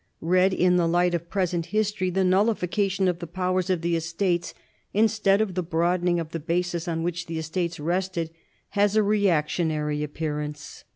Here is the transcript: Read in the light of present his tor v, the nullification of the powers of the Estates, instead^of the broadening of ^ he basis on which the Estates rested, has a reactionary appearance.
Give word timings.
Read 0.23 0.51
in 0.51 0.77
the 0.77 0.87
light 0.87 1.13
of 1.13 1.29
present 1.29 1.67
his 1.67 1.91
tor 1.91 2.07
v, 2.07 2.09
the 2.09 2.23
nullification 2.23 3.07
of 3.07 3.19
the 3.19 3.27
powers 3.27 3.69
of 3.69 3.81
the 3.81 3.95
Estates, 3.95 4.51
instead^of 4.95 5.53
the 5.53 5.61
broadening 5.61 6.19
of 6.19 6.29
^ 6.29 6.33
he 6.33 6.39
basis 6.39 6.87
on 6.87 7.03
which 7.03 7.27
the 7.27 7.37
Estates 7.37 7.79
rested, 7.79 8.31
has 8.69 8.95
a 8.95 9.03
reactionary 9.03 10.01
appearance. 10.01 10.85